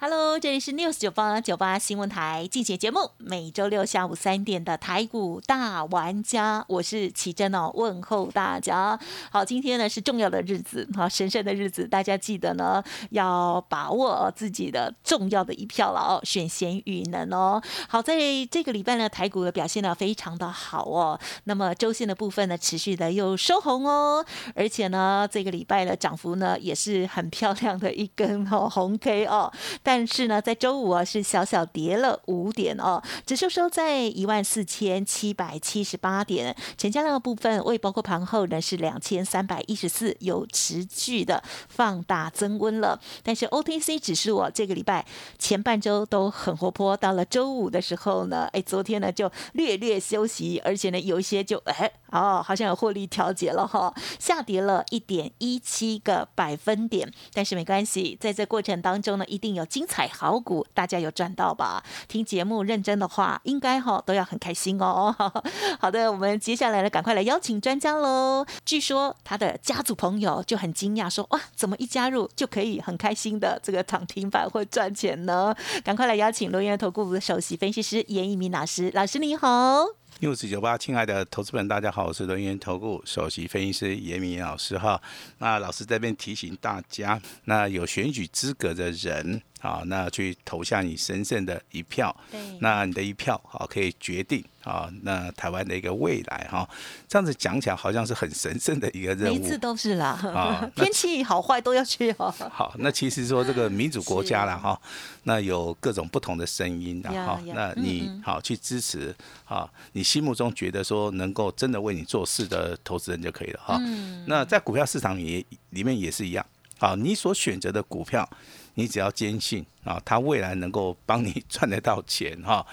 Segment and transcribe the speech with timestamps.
[0.00, 8.96] Hello，这里是 News 九八九八新闻台进行节目，每周六下午三点的台股大玩家，我是奇珍哦，问候大家。
[9.32, 17.60] 好，今天呢是重要的日子，哈，神圣的日子，大家记得呢要把握自己的重要的一票了哦，选贤与能哦。
[17.88, 18.16] 好，在
[18.48, 24.24] 这个礼拜呢，台股的表现呢非常的好哦，那么周线的部分呢持续的又收红哦，
[24.54, 29.52] 而且呢这个礼拜的涨幅呢也是很漂亮的一根哦红 K 哦。
[29.88, 43.00] 但是呢，在周五啊是小小跌了五点哦，指数收在一万四千七百七十八点，成交量的部分未包括盘后呢是两千三百一十四，有持续的放大增温了。
[43.22, 45.06] 但是 OTC 指数哦，这个礼拜
[45.38, 61.80] 前半周都很活泼，到了周五的时候呢，哎，昨天呢就略略休息，而且呢有一些就哎哦，好像有获利调节了哈，下跌了一点一七个百分点，但是没关系，在这过程当中呢，一定有精彩好股，大家有赚到吧？
[62.08, 65.14] 听节目认真的话，应该哈都要很开心哦。
[65.78, 68.44] 好的，我们接下来呢，赶快来邀请专家喽。
[68.64, 75.54] 据说他的家族朋友就很惊讶，说哇，怎么一加入就可以很开心的这个涨停板或赚钱呢？
[75.84, 79.84] 赶快来邀请罗源投顾的首席分析师严一鸣老师，老师你好。
[80.20, 85.00] news 九八，亲爱的投资们，大家好，我是轮源投顾首席分析师严明老师哈。
[85.38, 96.68] 那老师这边提醒大家，那有选举资格的人啊，那去投下你神圣的一票，对那你的一票好可以决定啊，那台湾的一个未来哈。
[97.08, 99.58] 这样子讲起来好像是很神圣的一个任务每一次。
[99.58, 102.32] 都是啦，啊 天气好坏都要去哦。
[102.50, 104.80] 好，那其实说这个民主国家啦 是哈，
[105.24, 109.14] 那有各种不同的声音的呀哈呀，那你好去支持
[109.44, 113.76] 啊，你心目中觉得说能够真的为你做事的投资人就可以了哈。
[113.80, 116.46] 嗯那在股票市场里里面也是一样，
[116.78, 118.28] 啊，你所选择的股票，
[118.78, 122.64] 你只要坚信啊，它未来能够帮你 赚得到钱哈。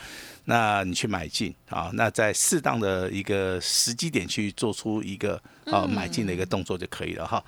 [0.43, 7.43] 那你去买进啊，那在适当的一个时机点去做出一个啊买进的一个动作就可以了哈。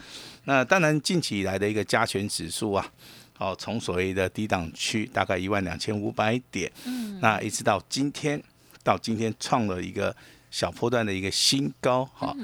[0.46, 2.91] 那当然，近期以来的一个加权指数啊，
[3.38, 8.41] 哦，从所谓的低档区大概一万两千五百点，嗯，那一直到今天，
[8.84, 10.16] 到今天创了一个
[10.50, 12.35] 小波段的一个新高，哈、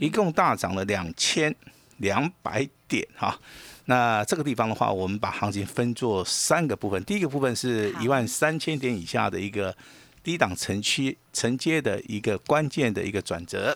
[0.00, 1.54] 一共大涨了两千
[1.98, 3.38] 两百点哈。
[3.86, 9.74] 那这个地方的话，我们把行情分作三个部分，第一个部分是一万三千点以下的一个
[10.22, 13.74] 低档承区承接的一个关键的一个转折，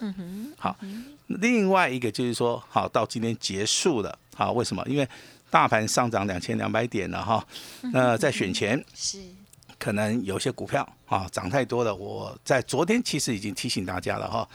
[0.59, 0.77] 好，
[1.27, 4.85] 另外一个就是说，好，到今天结束了，好，为什么？
[4.87, 5.09] 因为
[5.51, 7.45] 大盘上涨两千两百点了哈，
[7.93, 9.19] 那在选前是，
[9.79, 14.47] 可能有些股票啊涨太多了，我在昨天其实已经提醒大家了哈，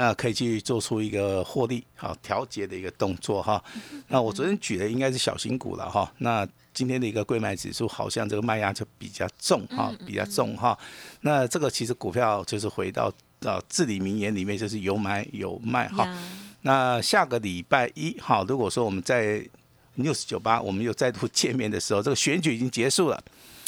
[0.00, 3.62] 那可以去做出一个获利好调节的一个动作哈。
[4.08, 10.78] 那我昨天举的应该是小型股了哈，那今天的一个贵买指数好像这个卖压就比较重哈，比较重哈。
[11.20, 13.12] 那这个其实股票就是回到
[13.42, 16.08] 啊至理名言里面就是有买有卖哈。
[16.62, 19.46] 那下个礼拜一，哈，如果说我们在
[19.98, 23.22] News 九八我们又再度见面的时候，这个选举已经结束了，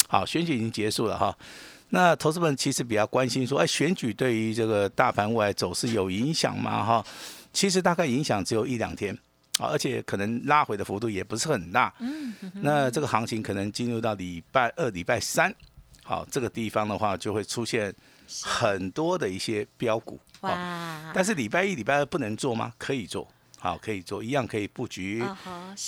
[0.07, 1.37] 好，选举已经结束了哈。
[1.95, 6.83] 那投资们其实比较关心说，哎，选举对于这个大盘未来走势有影响吗？
[6.83, 7.05] 哈，
[7.53, 9.13] 其实大概影响只有一两天，
[9.59, 11.93] 啊，而且可能拉回的幅度也不是很大。
[11.99, 15.53] 嗯，那这个行情可能进入到礼拜二、礼拜三，
[16.03, 17.93] 好，这个地方的话就会出现
[18.41, 20.19] 很多的一些标股。
[20.41, 22.73] 好哇，但是礼拜一、礼拜二不能做吗？
[22.79, 23.27] 可以做，
[23.59, 25.23] 好，可以做，一样可以布局，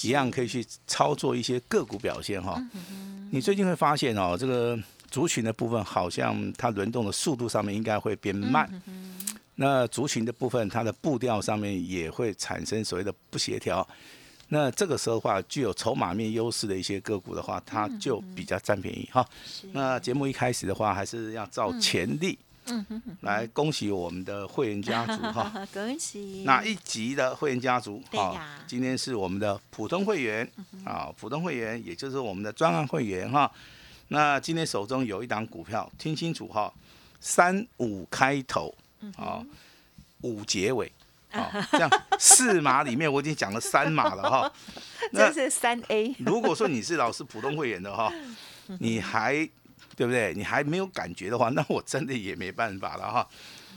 [0.04, 2.64] 一样可以去操作一些个股表现哈。
[3.32, 4.78] 你最近会发现哦，这个
[5.10, 8.70] 族群的部分好像它轮动的速度上面应该会变慢。
[9.56, 13.88] 那族群的部分，它的步调上面也会产生所谓的不协调。
[14.50, 19.25] 那这个时候的话，具有筹码面优势的一些个股的话，它就比较占便宜哈。
[19.72, 22.38] 那节目一开始的话，还是要照潜力，
[23.22, 25.51] 来恭喜我们的会员家族哈。
[25.74, 28.04] 恭喜哪一级的会员家族？
[28.12, 28.38] 好
[28.68, 30.48] 今天是我们的普通会员
[30.84, 33.50] 啊，普通会员也就是我们的专案会员哈。
[34.10, 36.72] 那今天手中有一档股票，听清楚哈，
[37.19, 38.74] 三五开头
[39.18, 39.44] 啊，
[40.22, 40.92] 五结尾。
[41.31, 44.54] 好， 这样四码里面我已经讲了三码了哈。
[45.12, 48.10] 那这是三 A 如果说你是老师普通会员的哈，
[48.80, 49.34] 你还
[49.98, 50.34] 对不对？
[50.34, 53.28] 你还没有感觉的话，那我真的也没办法了哈。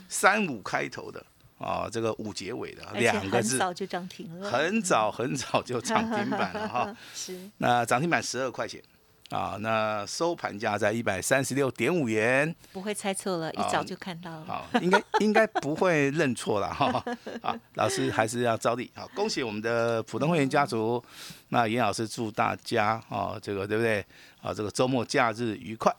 [0.07, 1.23] 三五开头的
[1.57, 6.95] 啊，这个五结尾的两个字，很早就涨停了，很早很早就涨停板了哈。
[7.13, 8.81] 是那涨停板十二块钱
[9.29, 12.55] 啊，那收盘价在一百三十六点五元。
[12.73, 14.45] 不会猜错了，一早就看到了。
[14.45, 17.03] 好，应该应该不会认错了哈。
[17.41, 21.03] 好，老师还是要照例好，恭喜我们的普通会员家族。
[21.49, 24.03] 那严老师祝大家啊，这个对不对？
[24.41, 25.93] 啊，这个周末假日愉快。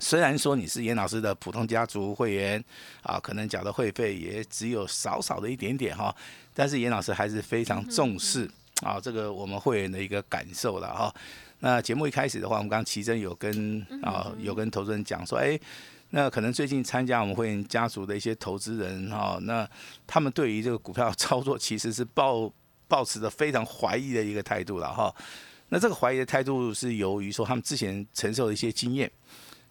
[0.00, 2.62] 虽然说你是严老师的普通家族会员
[3.04, 6.12] 啊，可能缴的会费也只有少少的一点点哈，
[6.52, 8.50] 但是严老师还是非常重视
[8.82, 11.14] 啊这个我们会员的一个感受了哈。
[11.64, 15.58] 那节目一开始的话，我们刚刚奇珍有跟啊有跟投资人讲说，哎，
[16.10, 19.66] 那可能最近参加我们会员家族的一些投资人哈，那
[20.06, 22.52] 他们对于这个股票操作其实是抱
[22.86, 25.12] 抱持着非常怀疑的一个态度了哈。
[25.70, 29.10] 那这个怀疑的态度是由于说他们之前承受的一些经验，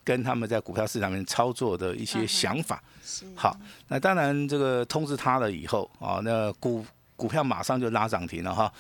[0.04, 2.82] 跟他们在股票市场里面操作的一些想法。
[3.06, 3.56] 是好，
[3.88, 6.84] 那当然这个通知他了以后啊，那股
[7.16, 8.74] 股票马上就拉涨停了哈。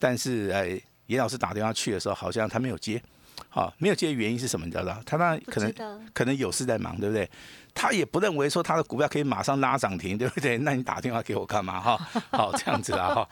[0.00, 3.02] 但是哎，严老师打电话去的时候，好像他没有接。
[3.50, 4.64] 好，没有接的原因是什么？
[4.64, 4.98] 你知道吗？
[5.04, 5.72] 他那可能
[6.14, 7.28] 可能有事在忙，对不对？
[7.74, 10.56] 他也不认为说他的股票可以马上拉涨停， 对不对？
[10.56, 11.78] 那你打电话给我干嘛？
[11.78, 11.96] 哈，
[12.30, 13.28] 好这样子啦，哈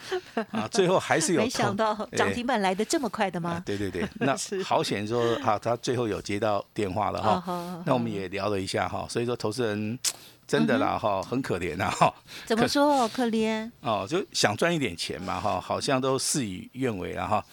[0.50, 3.62] 啊， 最后还是有没想到涨停板来的这么快的啊吗？
[3.64, 7.40] 对对对，那是好险说哈，他最后有接到电话了。
[7.40, 9.98] 哈那我们也聊了一下哈，所以说投资人
[10.46, 12.14] 真的嗯啦哈，很可怜呐哈。
[12.46, 13.08] 怎么说？
[13.08, 17.44] 可怜哦，就想赚一点钱嘛哈，好像都事与愿违了哈。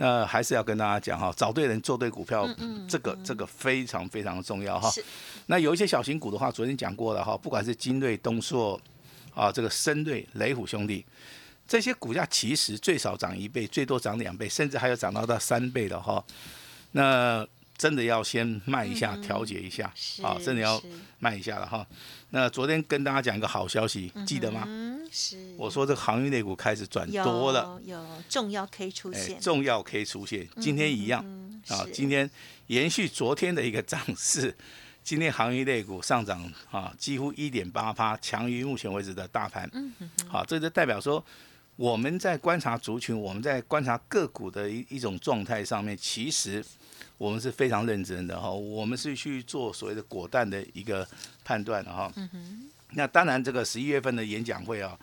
[0.00, 2.48] 那还是要跟大家讲哈，找对人做对股票，
[2.88, 4.88] 这个这个非常非常重要哈。
[5.46, 8.80] 那有一些小型股的话，昨天讲过了哈，不管是金瑞、东硕
[9.34, 11.04] 啊，这个深瑞、雷虎兄弟，
[11.66, 16.24] 这些股价其实最少涨一倍，最多涨两倍，甚至还有涨到到三倍的哈。
[16.92, 17.44] 那
[17.76, 19.92] 真的要先卖一下，调节一下
[20.22, 20.86] 啊，真的要是
[21.18, 21.84] 卖一下了哈。
[22.30, 24.64] 那昨天跟大家讲一个好消息，记得吗？
[24.66, 25.54] 嗯，是。
[25.56, 31.22] 我说这个航运类股开始转多了，有重要 K 出哎现，重要 K 出现，今天一样。
[31.24, 32.30] 嗯啊是，今天
[32.68, 34.54] 延续昨天的一个涨势，
[35.02, 39.68] 今天航运类股上涨啊，几乎一点八趴，强于目前为止的大盘。
[39.72, 39.92] 嗯
[40.28, 41.24] 好，这就代表说
[41.76, 46.64] 我们在观察族群，我们在观察个股的一一种状态上面，其实
[47.18, 51.06] 我们是非常认真的哈，我们是去做所谓的果断的一个
[51.44, 52.10] 判断的哈。
[52.92, 54.98] 那当然，这个十一月份的演讲会啊，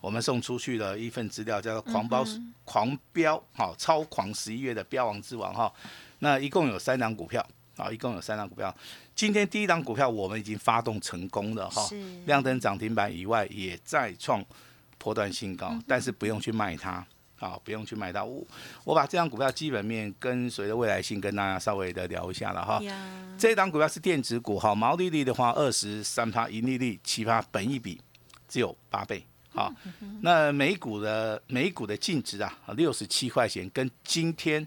[0.00, 2.26] 我们送出去了一份资料，叫做“狂飙、
[2.64, 5.72] 狂飙”哈，超狂十一月的标王之王哈。
[6.18, 8.74] 那一共有三档股票啊，一共有三档股票。
[9.14, 11.88] 今天第一档股票我们已经发动成功了哈，
[12.26, 14.44] 亮灯涨停板以外，也再创
[14.96, 17.06] 波段新高，但是不用去卖它。
[17.38, 18.24] 啊，不用去买到。
[18.24, 18.46] 我
[18.84, 22.80] 我把这张股票基本面跟随着未来性跟大家稍微的聊一下了哈。
[23.38, 28.00] 这一档股票是电子股，哈，毛利率的话二十三趴，盈利率七趴，本一比
[28.48, 29.72] 只有八倍，好，
[30.22, 34.66] 那每股的每股的净值啊，六十七块钱，跟今天，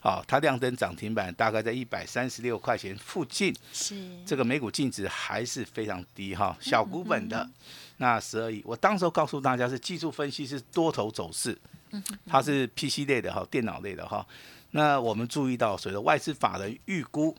[0.00, 3.96] 好，它亮灯涨停板大概在一百三十六块钱附近，是。
[4.26, 7.48] 这个每股净值还是非常低哈，小股本的，
[7.96, 11.56] 那十二亿，我当时候告诉大家是技术分析是多头走势，
[12.26, 14.26] 它是 PC 类的哈，电脑类的哈。
[14.70, 17.36] 那我们注意到，随着外资法人预估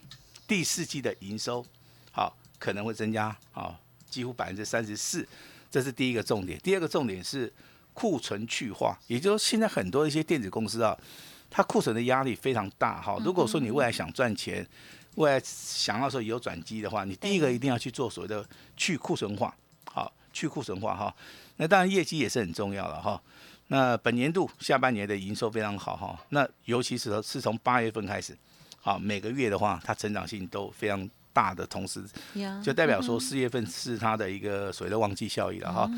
[0.48, 1.64] 第四季的营收，
[2.10, 5.26] 好可能会增加啊，几乎百分之三十四，
[5.70, 6.58] 这是第一个重点。
[6.60, 7.52] 第二个重点是
[7.92, 10.96] 库存去化，也就是现在很多一些电子公司啊，
[11.50, 13.18] 它库存的压力非常大哈。
[13.22, 14.66] 如果说你未来想赚钱，
[15.16, 18.46] 未来想要说有转机的话，你第一个一定要去做所谓的
[18.76, 19.54] 去库存化，
[19.92, 21.14] 好，去库存化哈。
[21.56, 23.22] 那当然业绩也是很重要了哈。
[23.68, 28.36] 那本年度下半年的营收非常好哈，那尤其是是从八月份开始，
[28.80, 32.04] 好每个月的话，它成长性都非常大的同时，
[32.62, 35.90] 就代表说四月份是它的一个所谓的旺季效益了哈。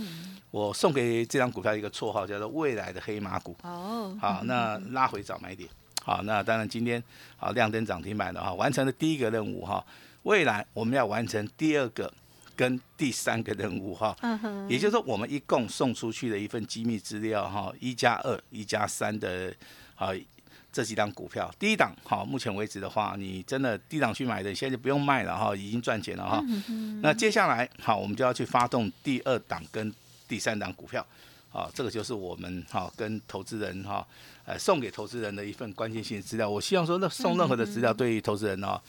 [0.50, 3.54] 我送给这张股票一个绰号叫做未来的黑马股。
[3.62, 5.68] 哦，好，那拉回早买点。
[6.02, 7.02] 好，那当然今天
[7.36, 9.84] 好亮灯涨停板的哈，完成了第一个任务哈。
[10.22, 12.10] 未来我们要完成第二个
[12.58, 14.16] 跟第三个任务哈。
[14.68, 19.54] 也就是说，我们一共送出去的一份机密资料哈，一加二、一加三的
[19.94, 20.08] 啊
[20.72, 26.44] 这几档股票，第一档好，目前为止的话，你真的低档去买的，现在就不用卖了哈，已经赚钱了哈。
[27.00, 29.94] 那接下来好，我们就要去发动第二档跟
[30.26, 31.06] 第三档股票。
[31.50, 34.06] 啊，这个就是我们哈、跟投资人哈、
[34.44, 36.48] 呃送给投资人的一份关键性资料。
[36.48, 38.80] 我希望说，那送任何的资料对于投资人呢、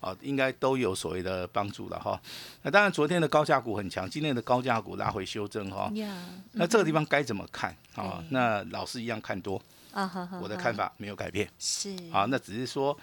[0.00, 2.20] 啊，应该都有所谓的帮助了哈。
[2.62, 5.90] 那当然，昨天的高价股很强，今天的高价股拉回修正哈。
[5.94, 6.14] 呀，
[6.52, 8.24] 那这个地方该怎么看啊？
[8.30, 9.60] 那老师一样看多，
[9.92, 12.26] 啊我的看法法没有改变是啊。
[12.28, 12.96] 那只是说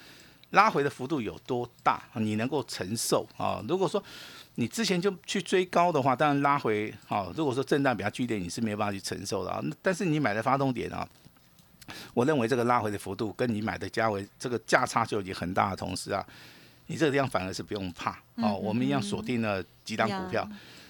[0.53, 3.63] 拉回的幅度有多大，你能够承受啊？
[3.67, 4.01] 如果说
[4.55, 9.59] 你之前就去追高的话，当然拉回啊，如果说震荡比较剧烈，你是没办法去承受的啊。
[9.81, 11.07] 但是你买的发动点啊，
[12.13, 16.23] 我认为这个拉回的幅度跟你买的价位这个价差就已经很大的同时啊，
[16.85, 18.53] 你这个地方反而是不用怕哦。
[18.53, 20.47] 我们一样锁定了几档股票，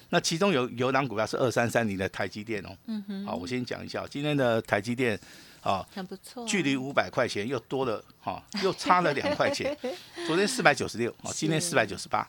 [0.10, 2.70] 那其中有有档股票是二三三零的台积电哦。
[2.88, 3.25] 嗯哼。
[3.25, 5.17] 好，我先讲一下今天的台积电。
[5.63, 9.75] 啊，很不错，距离五百块钱又多了，哈，又差了两块钱。
[10.27, 12.27] 昨天四百九十六，哦，今天四百九十八。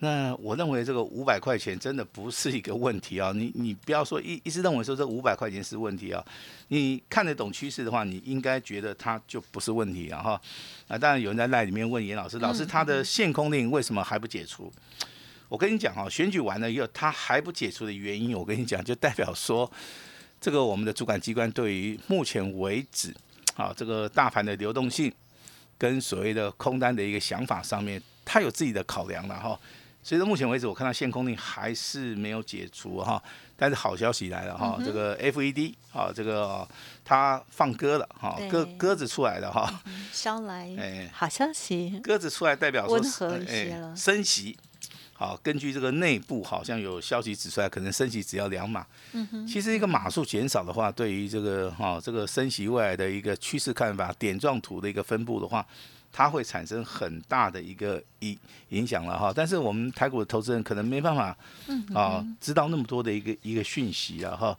[0.00, 6.24] 那我认为这个五百块钱真的不是一个问题啊，你你不要说一一直认为说这五百块钱是问题啊，
[6.68, 10.40] 你看得懂趋势的话，你应该觉得它就不是问题啊哈。
[10.88, 14.72] 啊，当然有人在赖里面问严老师，老师他的限空令为什么还不解除？
[15.50, 19.70] 我跟你讲啊，选举完了以后他还不解除的原因，我跟你讲就代表说。
[20.40, 23.14] 这个我们的主管机关对于目前为止，
[23.56, 25.12] 啊，这个大盘的流动性
[25.76, 29.58] 跟所谓的空单的一个想法上面，它有自己的考量了哈。
[30.02, 33.20] 所以到目前为止，我看到限空令还是没有解除哈。
[33.56, 36.68] 但是好消息来了哈，这个 FED 啊，这个
[37.04, 39.82] 它放鸽了哈，鸽鸽子出来了哈。
[40.12, 44.56] 捎来哎，好消息，鸽子出来代表说温和一些了，升息。
[45.18, 48.86] 好，根据这个内部好像有消息指出来，可能升息只要两码。
[49.12, 49.46] 嗯哼。
[49.46, 55.66] 其实一个码数减少的话，对于这个哈这个升息未来的一个趋势看法、点状图的一个分布的话，
[56.12, 59.32] 它会产生很大的一个影影响了哈。
[59.34, 61.34] 但是我们台股的投资人可能没办法
[61.94, 64.54] 啊知道那么多的一个一个讯息了哈。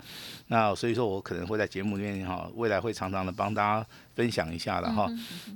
[0.47, 5.07] 那所以说我可能会在节目里面哈，未来会常常的帮大家分享一下了哈。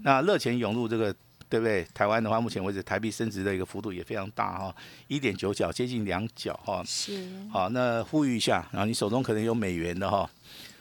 [0.03, 1.15] 那热钱涌入这个。
[1.51, 1.85] 对不对？
[1.93, 4.75] 台湾的话，目前为止台币升值的一个幅度也非常大哈，
[5.09, 6.81] 一点九角，接近两角哈。
[6.85, 7.29] 是。
[7.51, 10.29] 好，那呼吁一下，然后你手中可能有美元的哈，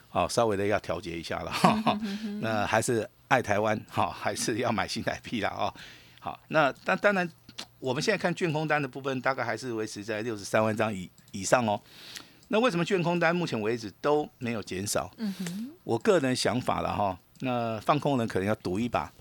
[0.09, 2.01] 好，稍微的要调节一下了哈。
[2.41, 5.75] 那还是爱台湾哈，还是要买新台币啦啊。
[6.21, 7.29] 好，那但当然，
[7.81, 11.81] 我们现在看卷空单的部分，大概还是维持在六十三万张以以上哦。
[12.47, 15.11] 那为什么卷空单目前为止都没有减少？
[15.19, 15.71] 嗯哼。
[15.83, 19.13] 我个人想法了哈，那放空人可能要赌一把。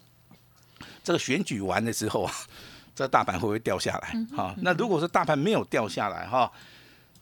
[1.09, 2.31] 这个选举完了之后啊，
[2.93, 4.15] 这大盘会不会掉下来？
[4.37, 6.51] 哈，那如果说大盘没有掉下来哈，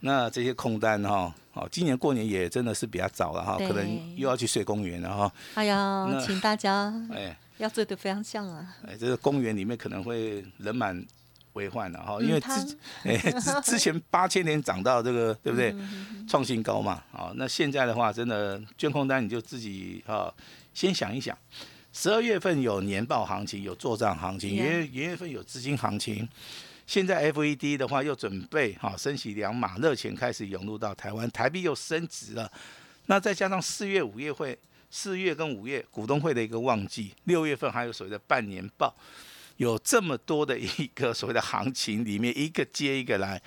[0.01, 5.32] 那这些空单哈，哦，今年过年也真的是比较早了哈，可能又要去睡公园了哈。
[5.53, 8.75] 哎呀，请大家 哎，要做得非常像啊。
[8.86, 11.01] 哎，这个公园里面可能会人满
[11.53, 12.77] 为患了哈，因为之
[13.08, 15.74] 哎之之前八千年涨到这个对不对？
[16.27, 20.29] 创新高嘛，啊，那现在的话，真的捐空单你就自己啊，
[20.74, 21.38] 先想一想。
[22.00, 26.30] 十二月份有年报行情，有做账行情，元元月份有资金行情。
[26.86, 32.51] 现在 FED 的话又准备哈升息两码，热钱开始涌入到台湾，台币又升值了。
[33.08, 34.56] 那再加上四月、五月会，
[34.92, 38.96] 四月跟五月股东会的一个旺季，六月份还有所谓的半年报，
[39.56, 43.42] 有这么多的一个所谓的行情里面， 一个接一个来。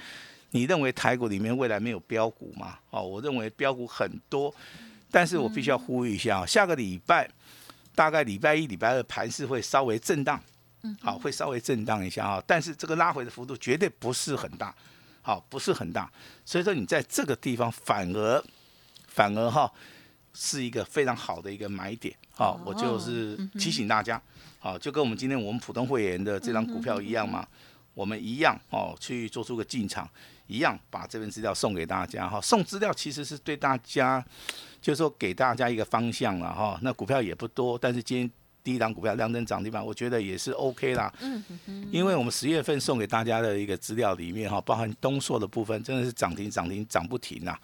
[0.51, 2.81] 你认为台股里面未来没有标股吗？
[2.91, 4.53] 哦，我认为标股很多，
[5.09, 7.31] 但是我必须要呼吁一下，下个礼拜。
[7.95, 10.41] 大概礼拜一、礼拜二盘势会稍微震荡，
[10.83, 14.75] 嗯，好，会稍微震荡一下啊，但是这个拉回的幅度绝对不是很大，
[15.21, 16.11] 好，不是很大，
[16.45, 18.43] 所以说你在这个地方反而
[19.09, 19.71] 反而哈
[20.33, 24.21] 是一个非常好的一个买点，好，我就是提醒大家，
[24.59, 27.47] 好，就跟我们今天我们普通会员的这张股票一样嘛，
[27.93, 30.09] 我们一样哦去做出个进场，
[30.47, 32.29] 一样把这份资料送给大家。
[32.29, 34.25] 哈，送资料其实是对大家。
[34.81, 38.31] 就是说给大家一个方向了哈，那股票也不多，但是今天
[38.63, 41.13] 第一档股票量增涨停板，我觉得也是 OK 啦。
[41.21, 47.57] 嗯嗯因为我们十月份送给大家的一个资料里面哈，包含东硕的部分，真的是涨停涨停涨不停呐。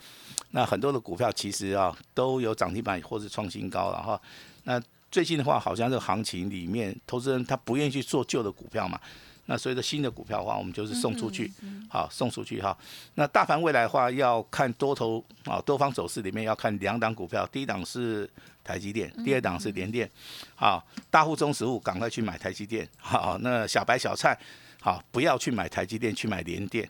[0.51, 4.21] 那很多的股票其实啊都有涨停板或是创新高了哈。
[4.65, 4.81] 那
[5.11, 8.99] 最近的话，好像这个行情里面，投资人他不愿意去做旧的股票嘛。
[9.47, 11.53] 那随着新的股票的话，我们就是送出去，
[11.89, 12.77] 好送出去哈。
[13.15, 18.29] 那大盘未来的话，要看多头啊多方走势里面要看两档股票，第一档是
[18.65, 20.11] 台积电，第二档是联电。
[20.57, 22.89] 好，大户中实物赶快去买台积电。
[22.99, 24.37] 好，那小白小菜
[24.81, 26.89] 好不要去买台积电，去买联电。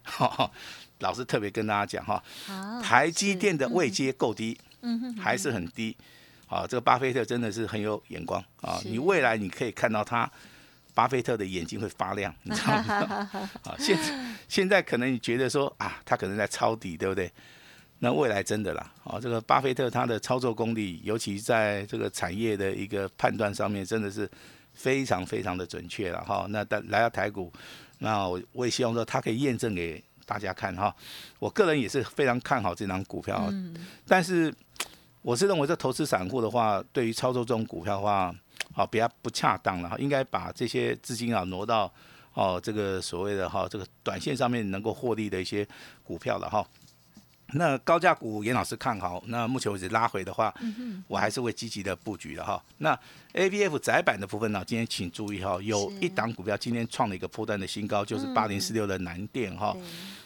[1.00, 4.58] 老师特别跟大家讲哈，台积电的位阶够低，
[5.20, 5.94] 还是很低。
[6.46, 10.30] 好，这个巴菲特真的是很有眼光啊，你未来你可以看到他。
[10.97, 13.31] 巴菲特的眼睛会发亮， 你知道吗？
[13.65, 13.99] 啊，现
[14.49, 17.31] 现在可能你觉得说啊，他可能在抄底，对不对？
[17.99, 24.31] 那未来真的啦，啊，这个巴菲特他的操作功力，尤其在这个产业的一个判断上面，真的是
[24.73, 26.47] 非常非常的准确了哈。
[26.49, 27.53] 那但来到台股，
[27.99, 30.95] 那我我也希望说他可以验证给大家看哈。
[31.38, 33.53] 我个人也是非常看好这张股票，
[34.07, 34.50] 但是
[35.21, 38.35] 我是认为这投资散户的话，对于操作这种股票的话，
[38.76, 41.90] 好比较不恰当了哈，应该把这些资金啊挪到
[42.35, 45.66] 哦这个所谓的哈这个短线上面能够获利的一些
[46.04, 46.62] 股票了哈。
[47.53, 50.53] 那高价股严老师看好，那目前为止拉回的话，
[51.07, 52.61] 我还是会积极的布局的哈。
[52.79, 52.99] 那
[53.35, 59.76] A B F 窄板的部分呢，今天请注意哈，有一档股票今天创了一个破段的新高，就是八零四六的南电哈。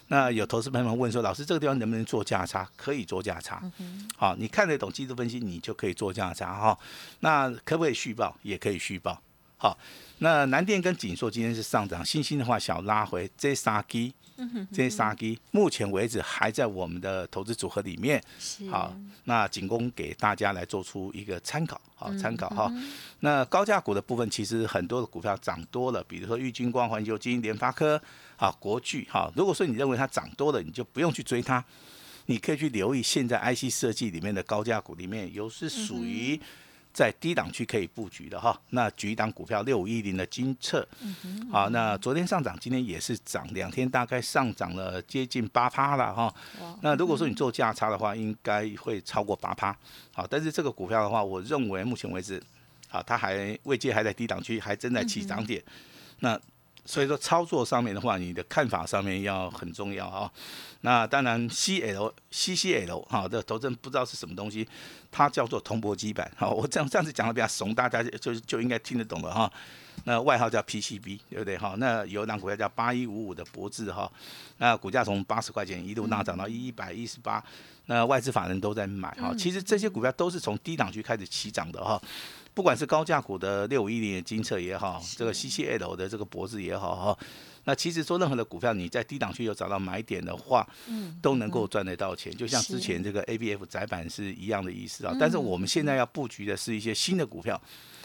[0.07, 2.67] 那有投资朋友们问说，老师这个地方能不能做价差？
[2.75, 3.61] 可以做价差。
[4.17, 6.77] 好，你看得懂技术分析，你就可以做价差哈。
[7.19, 8.35] 那可不可以续报？
[8.41, 9.21] 也可以续报。
[9.57, 9.77] 好，
[10.17, 14.11] 那南电跟锦硕今天是上涨，星星的话小拉回，这三基。
[14.71, 18.21] 这些杀鸡，目前为止还在我们的投资组合里面。
[18.69, 22.71] 好，那仅供给大家来做出一个参考，好参考哈。
[23.19, 28.01] 那高价股的部分，其实很多的股票涨多了，比如说玉金光、环球金、联发科、
[28.37, 29.31] 啊国巨哈。
[29.35, 31.63] 如果说你认为它涨多了，你就不用去追它，
[32.25, 36.39] 你可以去留意现在 IC 设计里面的高价股里面有是属于。
[36.93, 40.87] 在低档区可以布局的哈，那举一档股票六五一零的金策，
[41.51, 46.33] 好，那昨天上涨，今天也是涨，两天大概上涨了接近八趴了哈。
[46.81, 49.75] 那如果说你做价差的话，应该会超过八趴。
[50.13, 52.41] 好，但是这个股票的话，我认为目前为止，
[52.89, 55.63] 啊，它还位阶还在低档区，还正在起涨点。
[56.19, 56.39] 那
[56.85, 60.31] 所以说操作上面的话，你的看法上面要很重要啊。
[60.81, 64.67] 那当然，C L C C L 哈这头阵不知道是什么东西，
[65.11, 66.29] 它叫做铜箔基板。
[66.35, 69.51] 好， 我这样这样子讲的比较怂，大家就就应该听得懂了哈。
[70.05, 71.75] 那外号叫 P C B，对不对哈？
[71.77, 74.11] 那有档股票叫八一五五的博智哈，
[74.57, 77.43] 那股价从八十块钱一路大涨到一百一十八，
[77.85, 79.31] 那外资法人都在买哈。
[79.37, 82.01] 其实这些股票都是从低档区开始起涨的哈。
[82.53, 87.17] 不管是高价股的六五一零的金策也好，这个 C C L 的这个博智也好哈。
[87.63, 92.35] 那其实说任何的股票，你在低档区有找到买点的话，嗯，都能够赚得到钱。
[92.35, 95.15] 就像之前这个 A B F 窄板是一样的意思啊。
[95.19, 97.61] 但是我们现在要布局的是一些新的股票，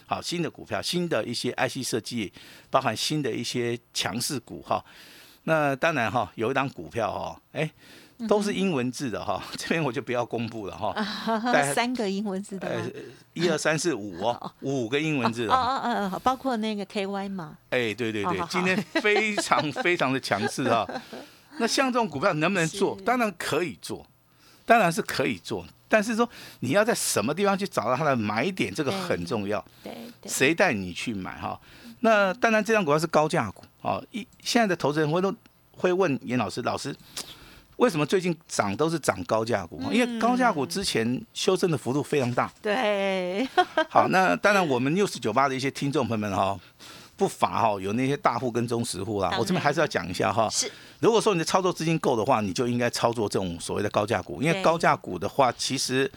[0.06, 2.32] 好，新的股票，新的一些 I C 设计，
[2.70, 4.84] 包含新的一些强势股哈。
[5.44, 7.70] 那当然哈，有一档股票哈，哎。
[8.28, 10.94] 都是英文字的哈， 这边我就不要公布了哈。
[11.74, 12.68] 三个英文字的。
[12.68, 12.90] 呃，
[13.34, 15.52] 一二三四五哦， 五个英文字的。
[15.52, 17.58] 哦哦哦，包括那个 K Y 嘛。
[17.70, 20.88] 哎，对对对，今天非常非常的强势哈。
[21.58, 22.98] 那像这种股票能不能做？
[23.04, 24.06] 当然可以做，
[24.64, 25.66] 当然是可以做。
[25.88, 26.28] 但是说
[26.60, 29.64] 你要在什么地方去找到它的买点，这个很重要。
[29.84, 29.92] 对。
[30.24, 31.60] 谁带你去买哈？
[32.00, 34.02] 那当然，这张股票是高价股啊。
[34.10, 35.34] 一现在的投资人会都
[35.72, 36.94] 会问严老师，老师。
[37.76, 39.80] 为什么最近涨都是涨高价股？
[39.92, 42.50] 因为高价股之前修正的幅度非常大。
[42.62, 43.46] 对。
[43.88, 46.58] 好，那当然我们六四九八的一些听众朋友们哈，
[47.16, 49.36] 不乏哈有那些大户跟中实户啦。
[49.38, 50.48] 我这边还是要讲一下哈。
[50.50, 50.70] 是。
[51.00, 56.10] 如果说你的操作资金够的话，你就应该操作这种所谓的高价股，因为高价股的话，其实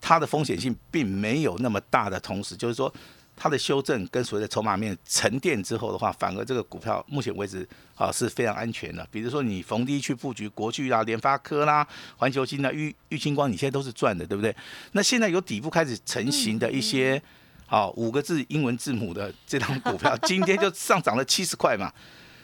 [0.00, 2.92] 它的风险性并没有那么大的同时，就是说。
[3.36, 9.06] 它的修正跟所谓的筹码面沉淀之后的话，反而这个股票目前为止啊是非常安全的。
[9.10, 14.56] 比如说你逢低去布局国巨啦、联发科啦、环球金啦、玉玉清光，你现在都是赚的，对不对？
[14.92, 17.22] 那现在有底部开始成型的一些
[17.66, 21.92] 好五个字英文字母的这张股票，今天就上涨了七十块嘛，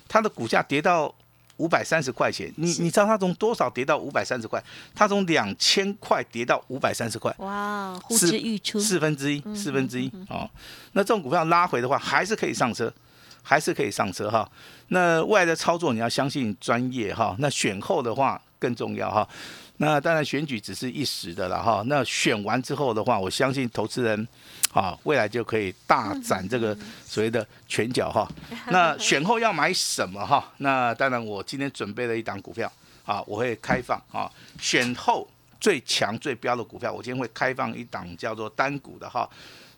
[0.07, 1.15] 它的股价跌到。
[1.59, 4.63] 五百三十块钱，你你知道它从多少跌到五百三十块？
[4.95, 7.33] 它从两千块跌到五百三十块。
[7.39, 10.49] 哇，呼之欲出，四分之一，四分之一哦。
[10.93, 12.93] 那这种股票拉回的话，还是可以上车，
[13.43, 14.51] 还是可以上车哈。
[14.89, 17.37] 那未来的操作你要相信专业哈。
[17.39, 19.29] 那选后的话更重要哈。
[19.79, 21.83] 那当然选举只是一时的了哈。
[21.87, 24.27] 那选完之后的话，我相信投资人。
[24.73, 28.27] 啊，未来就可以大展这个所谓的拳脚哈。
[28.73, 30.51] 那选后要买什么哈？
[30.57, 32.73] 那当然，我今天准备了一档股票
[33.05, 34.33] 啊，我会开放啊。
[34.59, 35.29] 选后
[35.61, 39.29] 最强最标的股票，我今天会开放一档叫做单股的哈。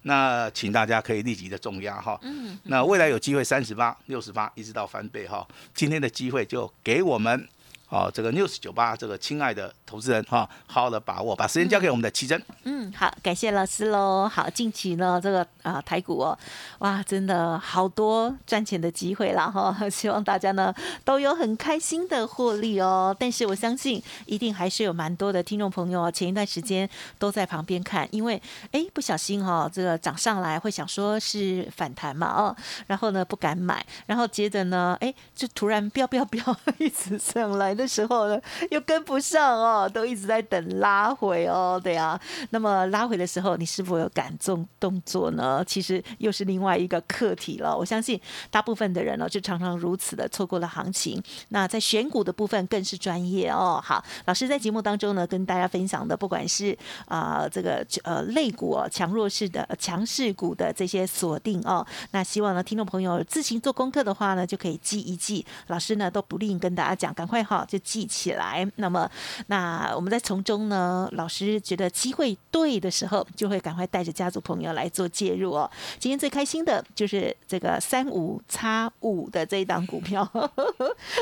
[0.02, 2.16] 那请大家可以立即的重压哈。
[2.62, 5.44] 那未来有机会三十八、六十八一直到翻倍哈。
[5.74, 7.48] 今天的机会就给我们。
[7.86, 12.42] 好，这个 news 九八，这个亲爱的投资人哈，好好的把握，把时间交给我们的奇珍。
[12.64, 14.26] 嗯，好，感谢老师喽。
[14.26, 16.36] 好，近期呢，这个啊台股哦，
[16.78, 23.14] 哇，真的好多赚钱的机会啦哈， 希望大家呢都有很开心的获利哦。
[23.16, 28.40] 但是我相信，一定还是有蛮多的听众朋友前一段时间都在旁边看，因为
[28.72, 37.73] 哎不小心哈，这个涨上来会想说是反弹嘛哦，然后呢不敢买，然后接着呢哎就突然飙飙飙 一直上来。
[37.74, 42.20] 的时候呢，又跟不上哦，都一直在等拉回哦，对啊。
[42.50, 45.62] 那么拉回的时候，你是否有感动动作呢？
[45.66, 47.76] 其实又是另外一个课题了。
[47.76, 51.22] 我相信大部分的人呢，就常常如此的错过了行情。
[51.48, 53.80] 那在选股的部分更是专业哦。
[53.82, 65.44] 好，老师在节目当中呢，跟大家分享的，不管是啊这个呃类股哦，强弱势的强势股的这些锁定哦，那希望呢听众朋友自行做功课的话呢，就可以记一记。
[65.68, 68.66] 老师呢都不吝跟大家讲，赶快哈就记起来。
[68.76, 69.10] 那么
[69.46, 75.70] 那我们在从中呢，老师觉得机会对的时候，就会赶快带着家族朋友来做介入哦。
[75.98, 80.24] 今天最开心的就是这个三五叉五的这一档股票，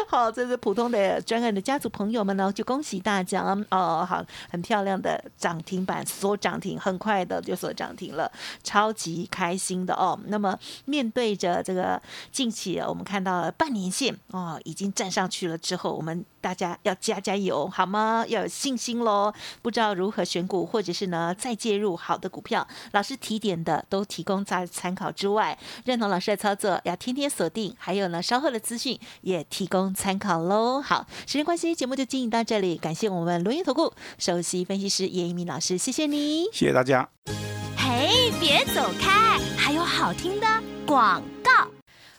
[0.08, 8.30] 好，这是普通的专案的家族朋友们呢，就恭喜大家哦，好，很漂亮的涨停板锁涨停，很快的就锁涨停了，
[8.62, 10.18] 超级开心的哦。
[10.26, 12.00] 那么面对着这个
[12.30, 16.24] 近期我们看到了半年线哦，已经站上去了之后，我们。
[16.42, 18.24] 大家要加加油，好吗？
[18.28, 19.32] 要有信心喽！
[19.62, 30.82] 不知道如何选股，或者是呢再介入好的股票，老师提点的都提供在参考之外，认同老师的操作要天天锁定，还有呢稍后的资讯也提供参考喽。
[30.82, 37.08] 好，时间关系，节目就进行到这里，感谢我们罗源投顾首席分析师叶一鸣老师，谢谢你，谢谢大家。
[37.76, 40.46] 嘿，别走开，还有好听的
[40.84, 41.71] 广告。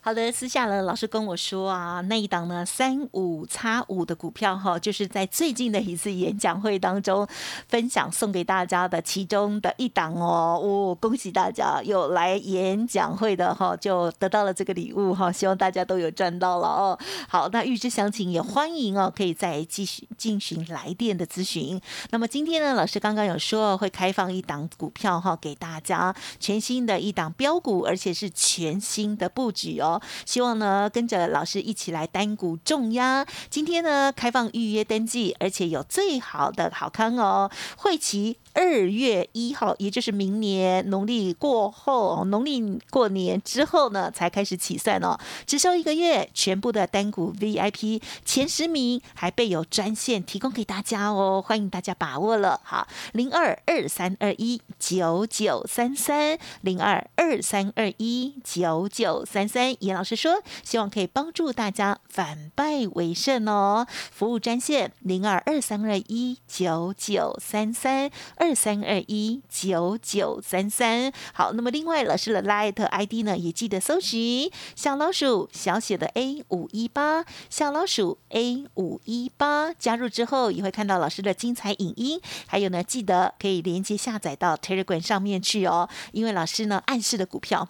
[0.05, 7.25] 好的，私下呢，老师跟我说啊，那一档呢三五叉五的股票哈，就是在最近的一次演讲会当中
[7.69, 16.99] 分享送给大家的其中的一档哦，哦，恭喜大家有来演讲会的哈，就得到了这个礼物哈，希望大家都有赚到了哦。
[17.29, 21.79] 好，那预知详情也欢迎哦，可以再继续进行来电的咨询。
[22.09, 29.92] 那么今天呢，老师刚刚有说会开放一档股票哈，给大家全新的一档标股，而且是全新的布局哦。
[30.25, 33.25] 希望呢，跟着老师一起来单股重压。
[33.49, 38.37] 今天呢，开放预约登记，而且有最好的好康哦，会齐。
[38.53, 45.17] 二月一号，也就是明年农历过后，农历过年之后呢，才开始起算哦。
[45.45, 52.61] 只收一个月，全部的单股 VIP 前十名还备有专线提供给大家哦，欢迎大家把握了。
[52.63, 59.75] 好，零二二三二一九九三三，零二二三二一九九三三。
[59.83, 63.87] 严老师说，希望可以帮助大家反败为胜哦。
[64.11, 68.11] 服务专线零二二三二一九九三三。
[68.43, 87.65] 二三二一九九三三，好，那么另外老师的 Light ID 呢，也记得搜寻小老鼠小写的 A 五一八，小老鼠 A 五一八，加入之后也会看到老师的精彩影音，还有呢，记得可以连接下载到 Telegram 上面去哦，因为老师呢暗示的股票，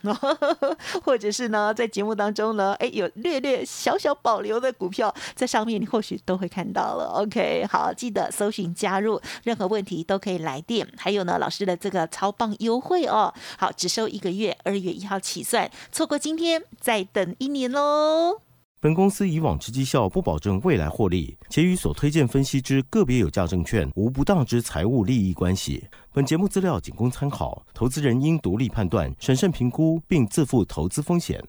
[1.05, 7.21] 或者是呢在节目当中呢，哎有略略小小保留的股票在上面，你或许都会看到了。
[7.21, 10.62] OK，好，记得搜寻加入，任何问题都可以来。
[10.63, 18.41] 店还有呢，老师的这个超棒优惠哦，好，只收一个月，二月一号起算，错过今天再等一年喽。
[18.79, 25.87] 本公司以往之绩效不保证未来获利，且与所推荐分析之个别有价证券无不当之财务利益关系。
[26.11, 31.41] 本节目资料仅供参考，投资人应独立判断、审慎评估，并自负投资风险。